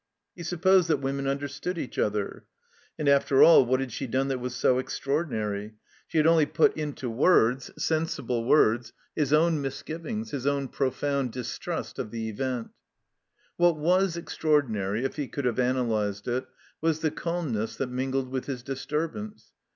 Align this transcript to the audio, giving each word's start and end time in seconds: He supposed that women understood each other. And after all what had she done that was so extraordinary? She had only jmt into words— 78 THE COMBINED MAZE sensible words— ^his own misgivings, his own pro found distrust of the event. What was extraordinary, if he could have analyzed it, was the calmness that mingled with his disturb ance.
He 0.35 0.41
supposed 0.41 0.87
that 0.87 0.97
women 0.97 1.27
understood 1.27 1.77
each 1.77 1.99
other. 1.99 2.45
And 2.97 3.07
after 3.07 3.43
all 3.43 3.63
what 3.67 3.79
had 3.79 3.91
she 3.91 4.07
done 4.07 4.29
that 4.29 4.39
was 4.39 4.55
so 4.55 4.79
extraordinary? 4.79 5.75
She 6.07 6.17
had 6.17 6.25
only 6.25 6.47
jmt 6.47 6.73
into 6.75 7.07
words— 7.07 7.65
78 7.77 7.77
THE 7.77 7.81
COMBINED 7.81 8.03
MAZE 8.03 8.11
sensible 8.17 8.45
words— 8.45 8.93
^his 9.19 9.31
own 9.31 9.61
misgivings, 9.61 10.31
his 10.31 10.47
own 10.47 10.69
pro 10.69 10.89
found 10.89 11.31
distrust 11.31 11.99
of 11.99 12.09
the 12.09 12.29
event. 12.29 12.71
What 13.57 13.77
was 13.77 14.17
extraordinary, 14.17 15.05
if 15.05 15.17
he 15.17 15.27
could 15.27 15.45
have 15.45 15.59
analyzed 15.59 16.27
it, 16.27 16.47
was 16.81 17.01
the 17.01 17.11
calmness 17.11 17.75
that 17.75 17.91
mingled 17.91 18.29
with 18.29 18.45
his 18.47 18.63
disturb 18.63 19.15
ance. 19.15 19.51